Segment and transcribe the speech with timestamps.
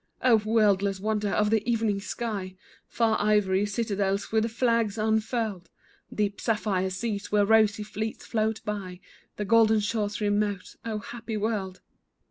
[0.23, 2.55] Oh, wordless wonder of the evening sky,
[2.87, 5.69] Far ivory citadels with flags unfurled;
[6.11, 8.99] Deep sapphire seas where rosy fleets float by
[9.35, 11.81] The golden shores remote; oh, happy world!